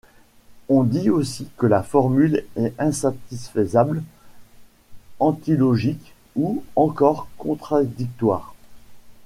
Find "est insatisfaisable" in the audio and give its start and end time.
2.55-4.01